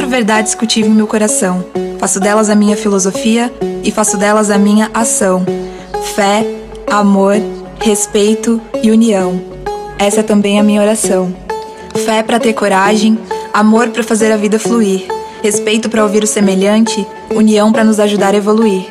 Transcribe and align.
quatro 0.00 0.08
verdades 0.08 0.54
cultivo 0.54 0.88
em 0.88 0.94
meu 0.94 1.06
coração. 1.06 1.62
Faço 1.98 2.18
delas 2.18 2.48
a 2.48 2.54
minha 2.54 2.74
filosofia 2.74 3.52
e 3.84 3.90
faço 3.90 4.16
delas 4.16 4.50
a 4.50 4.56
minha 4.56 4.90
ação. 4.94 5.44
Fé, 6.14 6.42
amor, 6.90 7.36
respeito 7.78 8.58
e 8.82 8.90
união. 8.90 9.38
Essa 9.98 10.20
é 10.20 10.22
também 10.22 10.58
a 10.58 10.62
minha 10.62 10.80
oração. 10.80 11.34
Fé 12.06 12.22
para 12.22 12.40
ter 12.40 12.54
coragem, 12.54 13.18
amor 13.52 13.90
para 13.90 14.02
fazer 14.02 14.32
a 14.32 14.38
vida 14.38 14.58
fluir, 14.58 15.06
respeito 15.42 15.90
para 15.90 16.02
ouvir 16.02 16.24
o 16.24 16.26
semelhante, 16.26 17.06
união 17.28 17.70
para 17.70 17.84
nos 17.84 18.00
ajudar 18.00 18.32
a 18.32 18.38
evoluir. 18.38 18.86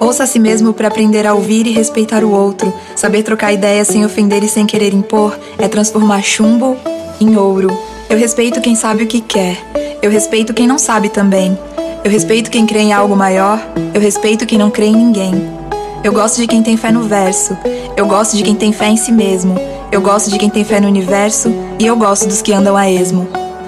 Ouça 0.00 0.24
a 0.24 0.26
si 0.26 0.38
mesmo 0.38 0.72
para 0.72 0.88
aprender 0.88 1.26
a 1.26 1.34
ouvir 1.34 1.66
e 1.66 1.72
respeitar 1.72 2.24
o 2.24 2.30
outro. 2.30 2.72
Saber 2.94 3.22
trocar 3.22 3.52
ideias 3.52 3.88
sem 3.88 4.06
ofender 4.06 4.42
e 4.42 4.48
sem 4.48 4.64
querer 4.64 4.94
impor 4.94 5.38
é 5.58 5.68
transformar 5.68 6.22
chumbo 6.22 6.78
em 7.20 7.36
ouro. 7.36 7.68
Eu 8.08 8.16
respeito 8.16 8.62
quem 8.62 8.74
sabe 8.74 9.02
o 9.02 9.06
que 9.06 9.20
quer. 9.20 9.85
Eu 10.02 10.10
respeito 10.10 10.52
quem 10.52 10.66
não 10.66 10.78
sabe 10.78 11.08
também. 11.08 11.58
Eu 12.04 12.10
respeito 12.10 12.50
quem 12.50 12.66
crê 12.66 12.80
em 12.80 12.92
algo 12.92 13.16
maior, 13.16 13.60
eu 13.92 14.00
respeito 14.00 14.46
quem 14.46 14.58
não 14.58 14.70
crê 14.70 14.86
em 14.86 14.94
ninguém. 14.94 15.50
Eu 16.04 16.12
gosto 16.12 16.40
de 16.40 16.46
quem 16.46 16.62
tem 16.62 16.76
fé 16.76 16.92
no 16.92 17.02
verso, 17.02 17.56
eu 17.96 18.06
gosto 18.06 18.36
de 18.36 18.44
quem 18.44 18.54
tem 18.54 18.72
fé 18.72 18.86
em 18.86 18.96
si 18.96 19.10
mesmo, 19.10 19.56
eu 19.90 20.00
gosto 20.00 20.30
de 20.30 20.38
quem 20.38 20.48
tem 20.48 20.62
fé 20.62 20.78
no 20.80 20.86
universo. 20.86 21.52
E 21.78 21.86
eu 21.86 21.96
gosto 21.96 22.28
dos 22.28 22.40
que 22.40 22.52
andam 22.52 22.76
a 22.76 22.88
esmo. 22.88 23.26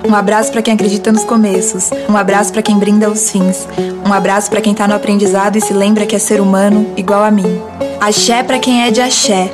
Um 0.08 0.14
abraço 0.14 0.52
para 0.52 0.62
quem 0.62 0.74
acredita 0.74 1.10
nos 1.10 1.24
começos, 1.24 1.90
um 2.08 2.16
abraço 2.16 2.52
para 2.52 2.62
quem 2.62 2.78
brinda 2.78 3.10
os 3.10 3.28
fins, 3.28 3.66
um 4.06 4.12
abraço 4.12 4.48
para 4.48 4.60
quem 4.60 4.72
tá 4.72 4.86
no 4.86 4.94
aprendizado 4.94 5.56
e 5.56 5.60
se 5.60 5.72
lembra 5.72 6.06
que 6.06 6.14
é 6.14 6.18
ser 6.18 6.40
humano 6.40 6.92
igual 6.96 7.24
a 7.24 7.30
mim. 7.30 7.60
Axé 8.00 8.44
para 8.44 8.60
quem 8.60 8.84
é 8.84 8.90
de 8.92 9.00
axé, 9.00 9.50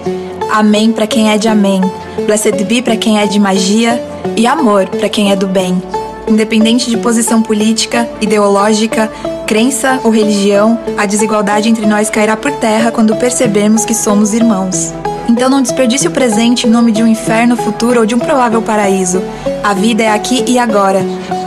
amém 0.52 0.92
para 0.92 1.06
quem 1.06 1.32
é 1.32 1.38
de 1.38 1.48
amém, 1.48 1.80
blessed 2.26 2.62
be 2.64 2.82
para 2.82 2.96
quem 2.96 3.18
é 3.18 3.26
de 3.26 3.40
magia. 3.40 4.02
E 4.36 4.46
amor 4.46 4.86
para 4.88 5.08
quem 5.08 5.30
é 5.30 5.36
do 5.36 5.46
bem 5.46 5.80
independente 6.28 6.90
de 6.90 6.96
posição 6.96 7.42
política, 7.42 8.08
ideológica, 8.20 9.10
crença 9.46 10.00
ou 10.02 10.10
religião, 10.10 10.78
a 10.96 11.06
desigualdade 11.06 11.68
entre 11.68 11.86
nós 11.86 12.10
cairá 12.10 12.36
por 12.36 12.52
terra 12.52 12.90
quando 12.90 13.16
percebermos 13.16 13.84
que 13.84 13.94
somos 13.94 14.32
irmãos. 14.32 14.92
Então 15.28 15.48
não 15.48 15.62
desperdice 15.62 16.06
o 16.06 16.10
presente 16.10 16.66
em 16.66 16.70
nome 16.70 16.92
de 16.92 17.02
um 17.02 17.06
inferno 17.06 17.56
futuro 17.56 18.00
ou 18.00 18.06
de 18.06 18.14
um 18.14 18.18
provável 18.18 18.60
paraíso. 18.60 19.22
A 19.62 19.72
vida 19.72 20.02
é 20.02 20.10
aqui 20.10 20.44
e 20.46 20.58
agora. 20.58 21.00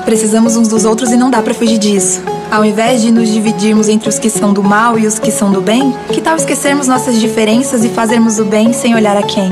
Precisamos 0.05 0.55
uns 0.55 0.67
dos 0.67 0.85
outros 0.85 1.11
e 1.11 1.17
não 1.17 1.29
dá 1.29 1.41
para 1.41 1.53
fugir 1.53 1.77
disso. 1.77 2.21
Ao 2.49 2.63
invés 2.63 3.01
de 3.01 3.11
nos 3.11 3.27
dividirmos 3.27 3.89
entre 3.89 4.07
os 4.07 4.17
que 4.17 4.29
são 4.29 4.53
do 4.53 4.63
mal 4.63 4.97
e 4.97 5.05
os 5.05 5.19
que 5.19 5.31
são 5.31 5.51
do 5.51 5.61
bem, 5.61 5.93
que 6.13 6.21
tal 6.21 6.37
esquecermos 6.37 6.87
nossas 6.87 7.19
diferenças 7.19 7.83
e 7.83 7.89
fazermos 7.89 8.39
o 8.39 8.45
bem 8.45 8.71
sem 8.71 8.95
olhar 8.95 9.17
a 9.17 9.23
quem? 9.23 9.49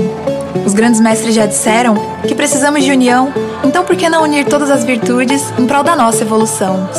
Os 0.65 0.73
grandes 0.73 1.01
mestres 1.01 1.35
já 1.35 1.45
disseram 1.45 1.95
que 2.25 2.33
precisamos 2.33 2.83
de 2.85 2.91
união, 2.91 3.33
então 3.63 3.83
por 3.83 3.97
que 3.97 4.07
não 4.07 4.23
unir 4.23 4.45
todas 4.45 4.71
as 4.71 4.85
virtudes 4.85 5.43
em 5.59 5.67
prol 5.67 5.83
da 5.83 5.95
nossa 5.95 6.23
evolução? 6.23 6.89